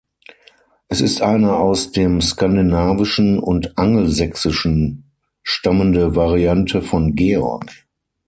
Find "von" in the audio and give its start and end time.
6.81-7.13